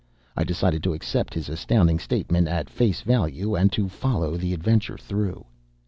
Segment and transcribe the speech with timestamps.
[0.35, 4.97] I decided to accept his astounding statement at face value and to follow the adventure
[4.97, 5.45] through.